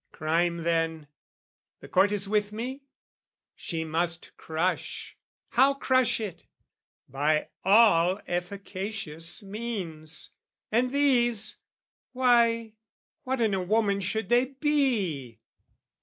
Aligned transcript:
Crime 0.11 0.63
then, 0.63 1.07
the 1.79 1.87
Court 1.87 2.11
is 2.11 2.27
with 2.27 2.51
me? 2.51 2.81
she 3.53 3.83
must 3.83 4.31
crush; 4.35 5.15
How 5.49 5.75
crush 5.75 6.19
it? 6.19 6.47
By 7.07 7.49
all 7.63 8.19
efficacious 8.27 9.43
means; 9.43 10.31
And 10.71 10.91
these, 10.91 11.57
why, 12.13 12.73
what 13.25 13.41
is 13.41 13.55
woman 13.55 14.01
should 14.01 14.29
they 14.29 14.45
be? 14.45 15.39